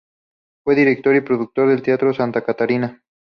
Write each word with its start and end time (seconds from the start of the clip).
Fue 0.63 0.73
director 0.73 1.15
y 1.15 1.21
productor 1.21 1.69
del 1.69 1.83
teatro 1.83 2.11
Santa 2.11 2.41
Catarina. 2.43 3.03